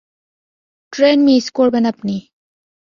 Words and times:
Train 0.93 1.17
miss 1.21 1.45
করবেন 1.51 1.83
আপনি। 1.85 2.15